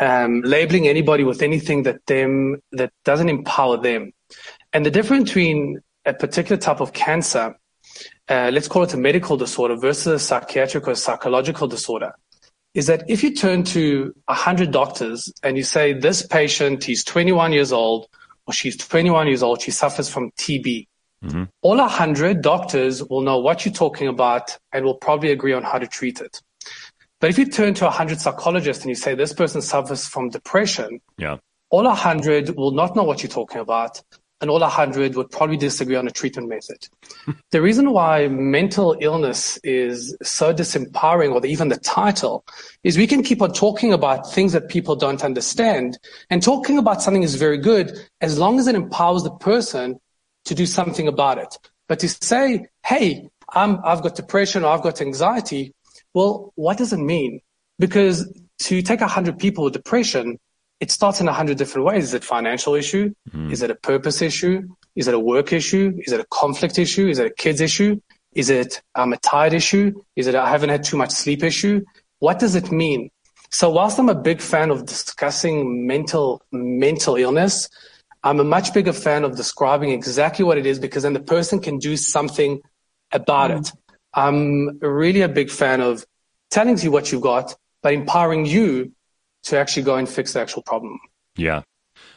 Um, 0.02 0.42
labeling 0.42 0.88
anybody 0.88 1.24
with 1.24 1.44
anything 1.44 1.84
that 1.84 2.04
them 2.08 2.60
that 2.72 2.92
doesn't 3.06 3.30
empower 3.30 3.78
them. 3.78 4.12
And 4.74 4.84
the 4.84 4.90
difference 4.90 5.30
between 5.30 5.80
a 6.06 6.14
particular 6.14 6.60
type 6.60 6.82
of 6.82 6.92
cancer, 6.92 7.56
uh, 8.28 8.50
let's 8.52 8.68
call 8.68 8.82
it 8.82 8.94
a 8.96 8.98
medical 8.98 9.38
disorder 9.38 9.76
versus 9.76 10.08
a 10.08 10.20
psychiatric 10.20 10.88
or 10.88 10.96
psychological 10.96 11.68
disorder 11.68 12.14
is 12.74 12.88
that 12.88 13.04
if 13.10 13.24
you 13.24 13.36
turn 13.36 13.64
to 13.64 14.14
100 14.26 14.72
doctors 14.72 15.32
and 15.44 15.58
you 15.58 15.64
say, 15.64 15.94
this 15.94 16.26
patient, 16.26 16.84
he's 16.84 17.04
21 17.04 17.52
years 17.52 17.72
old, 17.72 18.08
or 18.48 18.54
she's 18.54 18.78
21 18.78 19.28
years 19.28 19.44
old, 19.44 19.62
she 19.62 19.72
suffers 19.72 20.10
from 20.10 20.32
TB. 20.32 20.88
Mm-hmm. 21.24 21.44
All 21.62 21.78
100 21.78 22.42
doctors 22.42 23.04
will 23.04 23.22
know 23.22 23.40
what 23.40 23.66
you're 23.66 23.74
talking 23.74 24.08
about 24.08 24.58
and 24.72 24.86
will 24.86 24.96
probably 24.96 25.32
agree 25.32 25.54
on 25.54 25.64
how 25.64 25.78
to 25.78 25.88
treat 25.88 26.22
it. 26.22 26.42
But 27.22 27.30
if 27.30 27.38
you 27.38 27.46
turn 27.46 27.76
to 27.76 27.86
100 27.86 28.20
psychologists 28.20 28.84
and 28.84 28.90
you 28.90 28.96
say 28.96 29.16
this 29.16 29.32
person 29.32 29.62
suffers 29.62 30.08
from 30.08 30.30
depression, 30.30 31.00
yeah. 31.18 31.38
all 31.70 31.84
100 31.84 32.58
will 32.58 32.72
not 32.72 32.96
know 32.96 33.04
what 33.04 33.24
you're 33.24 33.30
talking 33.30 33.62
about 33.62 34.02
and 34.42 34.50
all 34.50 34.60
100 34.60 35.16
would 35.16 35.30
probably 35.30 35.56
disagree 35.56 35.96
on 35.96 36.08
a 36.08 36.12
treatment 36.12 36.50
method. 36.50 36.88
the 37.52 37.62
reason 37.62 37.92
why 37.92 38.28
mental 38.28 38.98
illness 39.00 39.58
is 39.64 40.18
so 40.24 40.52
disempowering, 40.52 41.32
or 41.32 41.46
even 41.46 41.68
the 41.68 41.78
title, 41.78 42.44
is 42.84 42.98
we 42.98 43.06
can 43.06 43.22
keep 43.22 43.42
on 43.42 43.54
talking 43.54 43.94
about 43.94 44.32
things 44.34 44.54
that 44.54 44.68
people 44.68 44.96
don't 44.96 45.24
understand. 45.24 46.00
And 46.32 46.42
talking 46.42 46.80
about 46.80 47.04
something 47.04 47.22
is 47.24 47.36
very 47.36 47.60
good 47.60 47.98
as 48.20 48.40
long 48.40 48.60
as 48.60 48.66
it 48.66 48.74
empowers 48.74 49.24
the 49.24 49.32
person 49.32 50.00
to 50.46 50.56
do 50.56 50.66
something 50.66 51.08
about 51.08 51.38
it. 51.38 51.56
But 51.88 52.00
to 52.00 52.10
say, 52.10 52.66
hey, 52.84 53.30
I'm, 53.54 53.80
I've 53.86 54.02
got 54.02 54.16
depression 54.16 54.64
or 54.64 54.70
I've 54.70 54.82
got 54.82 55.02
anxiety, 55.02 55.76
well, 56.14 56.52
what 56.56 56.78
does 56.78 56.94
it 56.94 57.00
mean? 57.00 57.42
Because 57.80 58.32
to 58.64 58.82
take 58.82 59.02
100 59.02 59.40
people 59.40 59.64
with 59.64 59.74
depression 59.74 60.40
it 60.82 60.90
starts 60.90 61.22
in 61.22 61.28
a 61.28 61.32
hundred 61.32 61.58
different 61.58 61.86
ways. 61.86 62.06
Is 62.06 62.14
it 62.16 62.24
financial 62.24 62.74
issue? 62.74 63.14
Mm. 63.32 63.52
Is 63.52 63.62
it 63.62 63.70
a 63.70 63.76
purpose 63.76 64.22
issue? 64.22 64.68
Is 64.96 65.08
it 65.08 65.14
a 65.14 65.20
work 65.20 65.54
issue? 65.54 65.94
Is 66.00 66.12
it 66.12 66.20
a 66.20 66.26
conflict 66.32 66.80
issue? 66.80 67.08
Is 67.08 67.20
it 67.20 67.28
a 67.28 67.30
kids 67.30 67.62
issue? 67.62 68.02
Is 68.34 68.50
it 68.50 68.82
um, 68.96 69.14
a 69.14 69.18
tired 69.18 69.54
issue? 69.54 69.94
Is 70.16 70.26
it 70.26 70.34
I 70.34 70.50
haven't 70.50 70.70
had 70.70 70.84
too 70.84 70.98
much 70.98 71.12
sleep 71.12 71.44
issue? 71.44 71.86
What 72.18 72.40
does 72.40 72.56
it 72.56 72.72
mean? 72.72 73.12
So 73.52 73.70
whilst 73.70 74.00
I'm 74.00 74.10
a 74.10 74.16
big 74.16 74.42
fan 74.42 74.72
of 74.72 74.88
discussing 74.88 75.86
mental 75.86 76.42
mental 76.52 77.16
illness, 77.16 77.70
I'm 78.24 78.40
a 78.40 78.44
much 78.44 78.74
bigger 78.74 78.94
fan 78.94 79.24
of 79.24 79.36
describing 79.38 79.92
exactly 79.92 80.44
what 80.44 80.58
it 80.58 80.66
is 80.66 80.80
because 80.80 81.04
then 81.04 81.14
the 81.14 81.20
person 81.20 81.60
can 81.60 81.78
do 81.78 81.96
something 81.96 82.60
about 83.12 83.52
mm. 83.52 83.60
it. 83.60 83.72
I'm 84.14 84.80
really 84.80 85.22
a 85.22 85.30
big 85.30 85.50
fan 85.50 85.82
of 85.82 86.06
telling 86.50 86.78
you 86.80 86.92
what 86.92 87.12
you've 87.12 87.22
got, 87.22 87.56
but 87.82 87.94
empowering 87.94 88.46
you 88.46 88.92
to 89.44 89.58
actually 89.58 89.84
go 89.84 89.96
and 89.96 90.08
fix 90.08 90.34
the 90.34 90.42
actual 90.42 90.62
problem. 90.64 91.00
Yeah. 91.36 91.64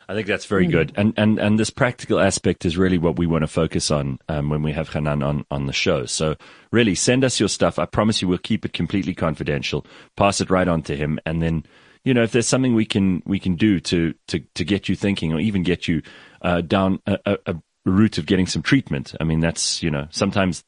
I 0.08 0.14
think 0.14 0.26
that's 0.26 0.44
very 0.44 0.66
mm. 0.66 0.72
good, 0.72 0.92
and 0.96 1.14
and 1.16 1.38
and 1.38 1.58
this 1.58 1.70
practical 1.70 2.20
aspect 2.20 2.64
is 2.64 2.76
really 2.76 2.98
what 2.98 3.18
we 3.18 3.26
want 3.26 3.42
to 3.42 3.48
focus 3.48 3.90
on 3.90 4.18
um, 4.28 4.50
when 4.50 4.62
we 4.62 4.72
have 4.72 4.90
Hanan 4.90 5.22
on 5.22 5.46
on 5.50 5.66
the 5.66 5.72
show. 5.72 6.04
So 6.04 6.36
really, 6.70 6.94
send 6.94 7.24
us 7.24 7.40
your 7.40 7.48
stuff. 7.48 7.78
I 7.78 7.86
promise 7.86 8.20
you, 8.20 8.28
we'll 8.28 8.38
keep 8.38 8.64
it 8.64 8.72
completely 8.72 9.14
confidential. 9.14 9.86
Pass 10.16 10.40
it 10.40 10.50
right 10.50 10.68
on 10.68 10.82
to 10.82 10.96
him, 10.96 11.18
and 11.24 11.42
then 11.42 11.64
you 12.04 12.12
know 12.12 12.22
if 12.22 12.32
there's 12.32 12.46
something 12.46 12.74
we 12.74 12.84
can 12.84 13.22
we 13.24 13.38
can 13.38 13.56
do 13.56 13.80
to 13.80 14.14
to 14.28 14.40
to 14.54 14.64
get 14.64 14.88
you 14.88 14.96
thinking, 14.96 15.32
or 15.32 15.40
even 15.40 15.62
get 15.62 15.88
you 15.88 16.02
uh, 16.42 16.60
down 16.60 17.00
a, 17.06 17.18
a, 17.24 17.38
a 17.46 17.54
route 17.86 18.18
of 18.18 18.26
getting 18.26 18.46
some 18.46 18.62
treatment. 18.62 19.14
I 19.20 19.24
mean, 19.24 19.40
that's 19.40 19.82
you 19.82 19.90
know 19.90 20.06
sometimes 20.10 20.64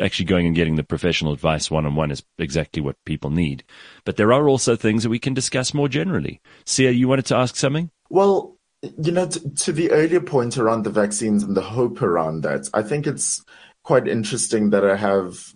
actually 0.00 0.24
going 0.24 0.46
and 0.46 0.54
getting 0.54 0.76
the 0.76 0.84
professional 0.84 1.32
advice 1.32 1.70
one 1.70 1.86
on 1.86 1.94
one 1.94 2.10
is 2.10 2.22
exactly 2.38 2.80
what 2.80 2.96
people 3.04 3.30
need. 3.30 3.64
But 4.04 4.16
there 4.16 4.32
are 4.32 4.48
also 4.48 4.76
things 4.76 5.02
that 5.02 5.10
we 5.10 5.18
can 5.18 5.34
discuss 5.34 5.74
more 5.74 5.88
generally. 5.88 6.40
Sia, 6.64 6.90
you 6.90 7.08
wanted 7.08 7.26
to 7.26 7.36
ask 7.36 7.56
something? 7.56 7.90
Well, 8.10 8.56
you 8.82 9.12
know, 9.12 9.26
to, 9.26 9.54
to 9.54 9.72
the 9.72 9.90
earlier 9.90 10.20
point 10.20 10.56
around 10.56 10.84
the 10.84 10.90
vaccines 10.90 11.42
and 11.42 11.56
the 11.56 11.62
hope 11.62 12.00
around 12.02 12.42
that, 12.42 12.68
I 12.72 12.82
think 12.82 13.06
it's 13.06 13.44
quite 13.82 14.06
interesting 14.06 14.70
that 14.70 14.84
I 14.84 14.96
have 14.96 15.52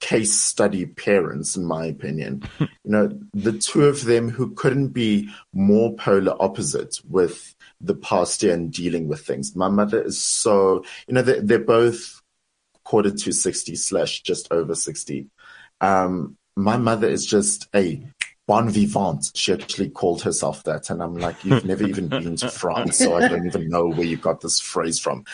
case 0.00 0.34
study 0.34 0.86
parents, 0.86 1.56
in 1.56 1.64
my 1.64 1.86
opinion. 1.86 2.42
you 2.60 2.68
know, 2.84 3.10
the 3.32 3.52
two 3.52 3.84
of 3.84 4.04
them 4.04 4.28
who 4.28 4.54
couldn't 4.54 4.88
be 4.88 5.28
more 5.52 5.94
polar 5.94 6.36
opposite 6.40 7.00
with 7.08 7.54
the 7.80 7.94
past 7.94 8.42
year 8.42 8.54
and 8.54 8.72
dealing 8.72 9.08
with 9.08 9.26
things. 9.26 9.56
My 9.56 9.68
mother 9.68 10.02
is 10.02 10.20
so, 10.20 10.84
you 11.08 11.14
know, 11.14 11.22
they're, 11.22 11.40
they're 11.40 11.58
both 11.58 12.22
quarter 12.84 13.10
to 13.10 13.32
60 13.32 13.76
slash 13.76 14.22
just 14.22 14.52
over 14.52 14.74
60. 14.74 15.26
Um, 15.80 16.36
my 16.56 16.76
mother 16.76 17.08
is 17.08 17.26
just 17.26 17.68
a 17.74 18.06
bon 18.46 18.68
vivant. 18.68 19.30
She 19.34 19.52
actually 19.52 19.90
called 19.90 20.22
herself 20.22 20.62
that. 20.64 20.90
And 20.90 21.02
I'm 21.02 21.14
like, 21.14 21.44
you've 21.44 21.64
never 21.64 21.84
even 21.84 22.08
been 22.08 22.36
to 22.36 22.50
France. 22.50 22.98
So 22.98 23.16
I 23.16 23.28
don't 23.28 23.46
even 23.46 23.68
know 23.68 23.88
where 23.88 24.06
you 24.06 24.16
got 24.16 24.40
this 24.40 24.60
phrase 24.60 24.98
from. 24.98 25.24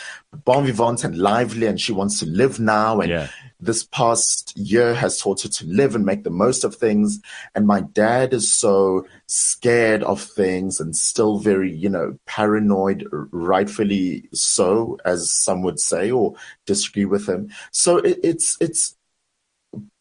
Bon 0.45 0.65
vivant 0.65 1.05
and 1.05 1.19
lively. 1.19 1.67
And 1.67 1.81
she 1.81 1.93
wants 1.93 2.21
to 2.21 2.27
live 2.27 2.61
now. 2.61 3.01
And 3.01 3.11
yeah. 3.11 3.29
This 3.61 3.85
past 3.85 4.57
year 4.57 4.95
has 4.95 5.19
taught 5.19 5.43
her 5.43 5.49
to 5.49 5.67
live 5.67 5.95
and 5.95 6.05
make 6.05 6.25
the 6.25 6.31
most 6.31 6.65
of 6.65 6.75
things. 6.75 7.21
And 7.55 7.67
my 7.67 7.83
dad 7.83 8.33
is 8.33 8.53
so 8.53 9.07
scared 9.27 10.03
of 10.03 10.21
things 10.21 10.81
and 10.81 10.97
still 10.97 11.39
very, 11.39 11.73
you 11.73 11.89
know, 11.89 12.19
paranoid, 12.27 13.07
rightfully 13.13 14.29
so, 14.33 14.99
as 15.05 15.31
some 15.31 15.63
would 15.63 15.79
say, 15.79 16.11
or 16.11 16.35
disagree 16.67 17.05
with 17.05 17.29
him. 17.29 17.51
So 17.71 17.99
it, 17.99 18.19
it's, 18.23 18.57
it's, 18.61 18.97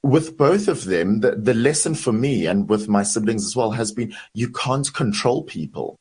with 0.01 0.37
both 0.37 0.67
of 0.67 0.85
them, 0.85 1.19
the, 1.19 1.31
the 1.31 1.53
lesson 1.53 1.93
for 1.93 2.11
me 2.11 2.47
and 2.47 2.69
with 2.69 2.87
my 2.87 3.03
siblings 3.03 3.45
as 3.45 3.55
well 3.55 3.71
has 3.71 3.91
been 3.91 4.13
you 4.33 4.49
can't 4.49 4.91
control 4.93 5.43
people. 5.43 5.98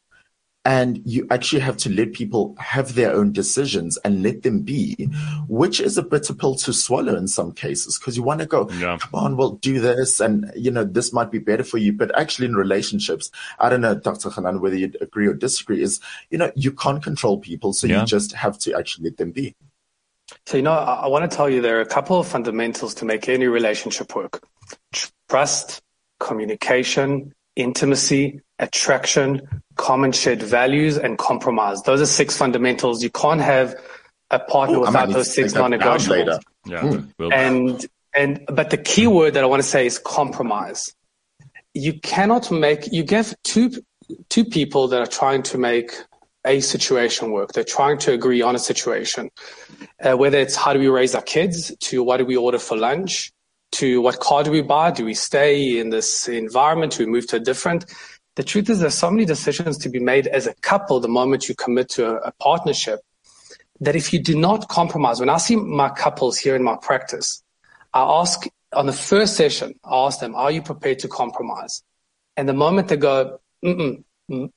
And 0.69 1.01
you 1.07 1.27
actually 1.31 1.61
have 1.61 1.79
to 1.79 1.89
let 1.89 2.13
people 2.13 2.55
have 2.59 2.95
their 2.95 3.11
own 3.15 3.33
decisions 3.33 3.97
and 4.05 4.23
let 4.23 4.43
them 4.43 4.61
be, 4.61 5.09
which 5.49 5.81
is 5.81 5.97
a 5.97 6.03
bitter 6.03 6.35
pill 6.35 6.57
to 6.57 6.75
swallow 6.75 7.17
in 7.17 7.27
some 7.27 7.53
cases 7.53 7.99
because 7.99 8.19
you 8.19 8.23
want 8.23 8.41
to 8.41 8.47
go, 8.47 8.69
yeah. 8.73 8.99
come 9.01 9.15
on, 9.15 9.37
we'll 9.39 9.53
do 9.53 9.81
this. 9.81 10.21
And, 10.21 10.53
you 10.55 10.71
know, 10.71 10.85
this 10.85 11.11
might 11.11 11.31
be 11.31 11.39
better 11.39 11.65
for 11.65 11.79
you. 11.79 11.95
But 11.95 12.15
actually 12.19 12.49
in 12.49 12.55
relationships, 12.55 13.31
I 13.59 13.71
don't 13.71 13.81
know, 13.81 13.95
Dr. 13.95 14.29
Hanan, 14.29 14.61
whether 14.61 14.77
you 14.77 14.93
agree 15.01 15.27
or 15.27 15.33
disagree 15.33 15.81
is, 15.81 16.01
you 16.29 16.37
know, 16.37 16.53
you 16.55 16.71
can't 16.71 17.03
control 17.03 17.39
people. 17.39 17.73
So 17.73 17.87
yeah. 17.87 18.01
you 18.01 18.07
just 18.07 18.33
have 18.33 18.59
to 18.59 18.77
actually 18.77 19.05
let 19.09 19.17
them 19.17 19.31
be. 19.31 19.57
So, 20.45 20.59
you 20.59 20.65
know, 20.65 20.73
I, 20.73 21.05
I 21.05 21.07
want 21.07 21.31
to 21.31 21.35
tell 21.35 21.49
you 21.49 21.63
there 21.63 21.79
are 21.79 21.81
a 21.81 21.87
couple 21.87 22.21
of 22.21 22.29
fundamentals 22.29 22.93
to 22.97 23.07
make 23.07 23.27
any 23.31 23.47
relationship 23.47 24.15
work 24.15 24.47
trust, 25.31 25.81
communication, 26.21 27.33
intimacy, 27.59 28.41
attraction, 28.59 29.43
common 29.77 30.13
shared 30.13 30.43
values, 30.43 30.97
and 30.97 31.19
compromise. 31.19 31.83
Those 31.83 32.01
are 32.01 32.07
six 32.07 32.37
fundamentals. 32.37 33.03
You 33.03 33.11
can't 33.11 33.41
have 33.41 33.75
a 34.31 34.39
partner 34.39 34.79
Ooh, 34.79 34.83
without 34.83 35.11
those 35.11 35.33
six 35.33 35.55
non-negotiables. 35.55 36.41
Yeah, 36.67 36.83
mm. 36.83 37.33
and 37.33 37.87
and 38.15 38.45
but 38.49 38.71
the 38.71 38.77
key 38.77 39.07
word 39.07 39.35
that 39.35 39.45
I 39.45 39.47
want 39.47 39.63
to 39.63 39.69
say 39.69 39.87
is 39.87 39.99
compromise. 39.99 40.95
You 41.75 41.99
cannot 42.01 42.51
make 42.51 42.93
you 42.93 43.03
give 43.03 43.35
two 43.45 43.71
two 44.29 44.45
people 44.45 44.89
that 44.89 45.01
are 45.01 45.07
trying 45.07 45.43
to 45.45 45.59
make 45.59 45.93
a 46.47 46.61
situation 46.61 47.33
work. 47.33 47.53
They're 47.53 47.65
trying 47.65 47.99
to 47.99 48.13
agree 48.13 48.43
on 48.43 48.55
a 48.55 48.59
situation, 48.59 49.31
uh, 50.03 50.17
whether 50.17 50.39
it's 50.39 50.57
how 50.57 50.73
do 50.73 50.79
we 50.79 50.89
raise 50.89 51.15
our 51.15 51.23
kids, 51.23 51.75
to 51.81 52.03
what 52.03 52.19
do 52.19 52.25
we 52.25 52.37
order 52.37 52.59
for 52.59 52.77
lunch, 52.77 53.33
to 53.73 54.01
what 54.01 54.21
car 54.21 54.43
do 54.43 54.51
we 54.51 54.63
buy, 54.63 54.91
do 54.91 55.05
we 55.05 55.15
stay 55.15 55.79
in 55.79 55.91
this 55.91 56.29
environment, 56.29 56.97
do 56.97 57.05
we 57.05 57.11
move 57.11 57.27
to 57.29 57.37
a 57.37 57.41
different. 57.41 57.85
The 58.37 58.43
truth 58.43 58.71
is, 58.71 58.81
there's 58.81 58.95
so 58.95 59.11
many 59.11 59.25
decisions 59.25 59.79
to 59.79 59.89
be 59.89 59.99
made 59.99 60.27
as 60.27 60.47
a 60.47 60.55
couple 60.63 61.01
the 61.01 61.09
moment 61.09 61.49
you 61.49 61.55
commit 61.55 61.89
to 61.91 62.07
a, 62.07 62.15
a 62.29 62.33
partnership 62.41 63.01
that 63.81 63.97
if 63.97 64.13
you 64.13 64.23
do 64.23 64.37
not 64.37 64.69
compromise, 64.69 65.21
when 65.21 65.29
I 65.29 65.39
see 65.39 65.57
my 65.57 65.89
couples 65.89 66.39
here 66.39 66.57
in 66.57 66.63
my 66.63 66.77
practice, 66.81 67.43
I 67.95 68.03
ask 68.03 68.47
on 68.73 68.87
the 68.87 68.93
first 68.93 69.37
session, 69.37 69.75
I 69.85 70.07
ask 70.07 70.21
them, 70.21 70.35
are 70.35 70.51
you 70.51 70.63
prepared 70.63 71.01
to 71.01 71.09
compromise? 71.09 71.83
And 72.37 72.49
the 72.49 72.55
moment 72.55 72.89
they 72.89 72.97
go, 72.97 73.41
Mm-mm, 73.65 74.05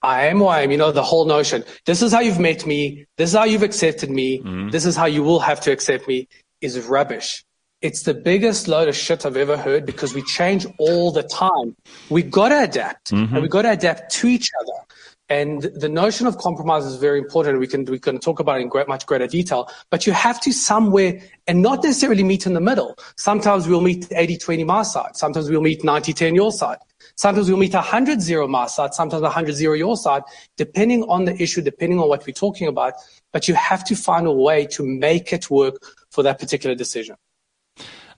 I 0.02 0.26
am 0.28 0.40
who 0.40 0.46
I 0.46 0.62
am. 0.62 0.72
You 0.72 0.78
know, 0.78 0.92
the 0.92 1.04
whole 1.04 1.26
notion. 1.26 1.64
This 1.86 2.02
is 2.02 2.12
how 2.12 2.20
you've 2.20 2.40
met 2.40 2.66
me. 2.66 3.06
This 3.18 3.32
is 3.32 3.36
how 3.36 3.46
you've 3.46 3.64
accepted 3.64 4.10
me. 4.10 4.40
Mm-hmm. 4.40 4.70
This 4.70 4.86
is 4.86 4.96
how 4.96 5.06
you 5.06 5.24
will 5.24 5.40
have 5.40 5.62
to 5.62 5.72
accept 5.72 6.08
me 6.08 6.28
is 6.60 6.80
rubbish. 6.88 7.46
It's 7.82 8.04
the 8.04 8.14
biggest 8.14 8.68
load 8.68 8.88
of 8.90 8.96
shit 8.96 9.26
I've 9.26 9.38
ever 9.38 9.58
heard 9.58 9.88
because 9.88 10.14
we 10.14 10.22
change 10.22 10.68
all 10.78 11.12
the 11.12 11.24
time. 11.24 11.76
We 12.12 12.22
got 12.22 12.50
to 12.50 12.64
adapt 12.64 13.12
mm-hmm. 13.12 13.34
and 13.34 13.42
we 13.42 13.50
got 13.50 13.64
to 13.64 13.72
adapt 13.72 14.12
to 14.14 14.28
each 14.28 14.52
other. 14.62 14.86
And 15.30 15.64
the 15.64 15.90
notion 15.90 16.28
of 16.28 16.38
compromise 16.38 16.86
is 16.86 16.98
very 16.98 17.18
important. 17.18 17.60
We 17.60 17.66
can, 17.66 17.86
we 17.86 17.98
can 17.98 18.20
talk 18.20 18.40
about 18.40 18.60
it 18.60 18.64
in 18.64 18.68
great, 18.68 18.88
much 18.88 19.08
greater 19.08 19.26
detail, 19.26 19.68
but 19.90 20.06
you 20.06 20.14
have 20.14 20.40
to 20.42 20.52
somewhere 20.52 21.22
and 21.48 21.64
not 21.64 21.84
necessarily 21.84 22.24
meet 22.24 22.46
in 22.46 22.54
the 22.54 22.62
middle. 22.62 22.98
Sometimes 23.16 23.68
we'll 23.68 23.82
meet 23.82 24.08
80, 24.12 24.38
20 24.38 24.64
my 24.64 24.84
side. 24.84 25.16
Sometimes 25.16 25.50
we'll 25.50 25.62
meet 25.62 25.84
90, 25.84 26.14
10 26.14 26.36
your 26.36 26.52
side. 26.52 26.78
Sometimes 27.16 27.50
we'll 27.50 27.58
meet 27.58 27.74
100 27.74 28.22
zero 28.22 28.48
my 28.48 28.68
side, 28.68 28.94
sometimes 28.94 29.24
100 29.24 29.54
zero 29.54 29.74
your 29.74 29.98
side, 29.98 30.22
depending 30.56 31.04
on 31.04 31.26
the 31.26 31.42
issue, 31.42 31.62
depending 31.62 32.00
on 32.00 32.10
what 32.10 32.28
we're 32.28 32.34
talking 32.34 32.68
about. 32.68 32.94
But 33.32 33.48
you 33.48 33.56
have 33.56 33.84
to 33.86 33.96
find 33.96 34.28
a 34.28 34.32
way 34.32 34.68
to 34.68 34.86
make 34.86 35.34
it 35.34 35.50
work 35.50 35.78
for 36.12 36.24
that 36.24 36.40
particular 36.40 36.76
decision. 36.76 37.16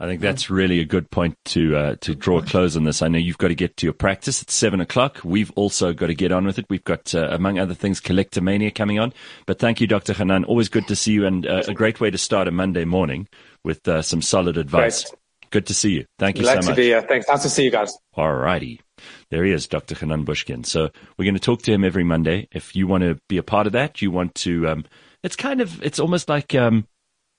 I 0.03 0.05
think 0.05 0.19
that's 0.19 0.49
really 0.49 0.81
a 0.81 0.85
good 0.85 1.09
point 1.09 1.37
to 1.45 1.77
uh, 1.77 1.95
to 2.01 2.13
draw 2.13 2.39
a 2.39 2.41
close 2.41 2.75
on 2.75 2.83
this. 2.83 3.01
I 3.01 3.07
know 3.07 3.17
you've 3.17 3.37
got 3.37 3.47
to 3.47 3.55
get 3.55 3.77
to 3.77 3.85
your 3.85 3.93
practice 3.93 4.41
at 4.41 4.51
seven 4.51 4.81
o'clock. 4.81 5.21
We've 5.23 5.49
also 5.55 5.93
got 5.93 6.07
to 6.07 6.13
get 6.13 6.33
on 6.33 6.45
with 6.45 6.59
it. 6.59 6.65
We've 6.69 6.83
got, 6.83 7.15
uh, 7.15 7.29
among 7.31 7.57
other 7.57 7.73
things, 7.73 8.01
Collectomania 8.01 8.75
coming 8.75 8.99
on. 8.99 9.13
But 9.45 9.59
thank 9.59 9.79
you, 9.79 9.87
Dr. 9.87 10.11
Hanan. 10.11 10.43
Always 10.43 10.67
good 10.67 10.89
to 10.89 10.95
see 10.97 11.13
you, 11.13 11.25
and 11.25 11.47
uh, 11.47 11.63
a 11.69 11.73
great 11.73 12.01
way 12.01 12.11
to 12.11 12.17
start 12.17 12.49
a 12.49 12.51
Monday 12.51 12.83
morning 12.83 13.29
with 13.63 13.87
uh, 13.87 14.01
some 14.01 14.21
solid 14.21 14.57
advice. 14.57 15.05
Great. 15.05 15.19
Good 15.51 15.67
to 15.67 15.73
see 15.73 15.91
you. 15.91 16.05
Thank 16.19 16.37
you 16.37 16.43
Glad 16.43 16.55
so 16.55 16.61
to 16.61 16.67
much. 16.71 16.75
be 16.75 16.83
here. 16.83 17.01
Thanks. 17.01 17.29
Nice 17.29 17.43
to 17.43 17.49
see 17.49 17.63
you 17.63 17.71
guys. 17.71 17.97
All 18.15 18.33
righty. 18.33 18.81
There 19.29 19.45
he 19.45 19.53
is, 19.53 19.69
Dr. 19.69 19.95
Hanan 19.95 20.25
Bushkin. 20.25 20.65
So 20.65 20.89
we're 21.17 21.23
going 21.23 21.35
to 21.35 21.39
talk 21.39 21.61
to 21.61 21.71
him 21.71 21.85
every 21.85 22.03
Monday. 22.03 22.49
If 22.51 22.75
you 22.75 22.87
want 22.87 23.03
to 23.03 23.17
be 23.29 23.37
a 23.37 23.43
part 23.43 23.67
of 23.67 23.73
that, 23.73 24.01
you 24.01 24.11
want 24.11 24.35
to, 24.35 24.67
um, 24.67 24.85
it's 25.23 25.37
kind 25.37 25.61
of, 25.61 25.81
it's 25.81 25.99
almost 25.99 26.27
like, 26.27 26.53
um, 26.55 26.87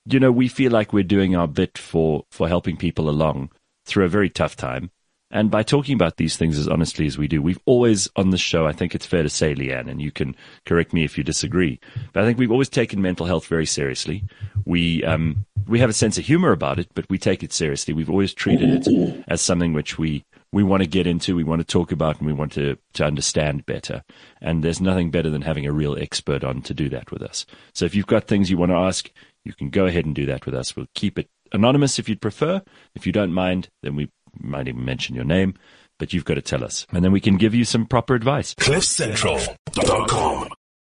you 0.05 0.19
know, 0.19 0.31
we 0.31 0.47
feel 0.47 0.71
like 0.71 0.93
we're 0.93 1.03
doing 1.03 1.35
our 1.35 1.47
bit 1.47 1.77
for, 1.77 2.25
for 2.29 2.47
helping 2.47 2.77
people 2.77 3.09
along 3.09 3.51
through 3.85 4.05
a 4.05 4.09
very 4.09 4.29
tough 4.29 4.55
time. 4.55 4.91
And 5.31 5.49
by 5.49 5.63
talking 5.63 5.95
about 5.95 6.17
these 6.17 6.37
things 6.37 6.57
as 6.57 6.67
honestly 6.67 7.07
as 7.07 7.17
we 7.17 7.27
do, 7.27 7.41
we've 7.41 7.59
always 7.65 8.07
on 8.15 8.29
the 8.29 8.37
show, 8.37 8.67
I 8.67 8.71
think 8.71 8.93
it's 8.93 9.07
fair 9.07 9.23
to 9.23 9.29
say, 9.29 9.55
Leanne, 9.55 9.89
and 9.89 10.01
you 10.01 10.11
can 10.11 10.35
correct 10.65 10.93
me 10.93 11.03
if 11.03 11.17
you 11.17 11.23
disagree, 11.23 11.79
but 12.13 12.23
I 12.23 12.25
think 12.25 12.37
we've 12.37 12.51
always 12.51 12.69
taken 12.69 13.01
mental 13.01 13.25
health 13.25 13.47
very 13.47 13.65
seriously. 13.65 14.23
We, 14.65 15.03
um, 15.03 15.45
we 15.67 15.79
have 15.79 15.89
a 15.89 15.93
sense 15.93 16.19
of 16.19 16.25
humor 16.25 16.51
about 16.51 16.77
it, 16.79 16.89
but 16.93 17.09
we 17.09 17.17
take 17.17 17.43
it 17.43 17.51
seriously. 17.51 17.93
We've 17.93 18.09
always 18.09 18.33
treated 18.33 18.87
it 18.87 19.23
as 19.27 19.41
something 19.41 19.73
which 19.73 19.97
we, 19.97 20.23
we 20.51 20.63
want 20.63 20.83
to 20.83 20.87
get 20.87 21.07
into, 21.07 21.35
we 21.35 21.43
want 21.43 21.59
to 21.59 21.65
talk 21.65 21.91
about, 21.91 22.19
and 22.19 22.27
we 22.27 22.33
want 22.33 22.51
to, 22.53 22.77
to 22.93 23.03
understand 23.03 23.65
better. 23.65 24.03
And 24.41 24.63
there's 24.63 24.79
nothing 24.79 25.09
better 25.09 25.31
than 25.31 25.41
having 25.41 25.65
a 25.65 25.73
real 25.73 25.97
expert 25.97 26.43
on 26.43 26.61
to 26.61 26.73
do 26.73 26.87
that 26.89 27.11
with 27.11 27.23
us. 27.23 27.47
So 27.73 27.85
if 27.85 27.95
you've 27.95 28.07
got 28.07 28.25
things 28.25 28.51
you 28.51 28.57
want 28.57 28.71
to 28.71 28.77
ask, 28.77 29.11
you 29.45 29.53
can 29.53 29.69
go 29.69 29.85
ahead 29.85 30.05
and 30.05 30.13
do 30.13 30.25
that 30.25 30.45
with 30.45 30.55
us. 30.55 30.75
We'll 30.75 30.87
keep 30.93 31.17
it 31.17 31.29
anonymous 31.53 31.99
if 31.99 32.09
you'd 32.09 32.21
prefer. 32.21 32.61
If 32.95 33.05
you 33.05 33.13
don't 33.13 33.31
mind, 33.31 33.69
then 33.83 33.95
we 33.95 34.09
might 34.37 34.67
even 34.67 34.83
mention 34.83 35.15
your 35.15 35.23
name, 35.23 35.53
but 35.99 36.11
you've 36.11 36.25
got 36.25 36.33
to 36.33 36.41
tell 36.41 36.63
us. 36.63 36.85
And 36.91 37.05
then 37.05 37.11
we 37.11 37.21
can 37.21 37.37
give 37.37 37.55
you 37.55 37.63
some 37.63 37.85
proper 37.85 38.15
advice. 38.15 38.53
CliffCentral.com 38.55 40.49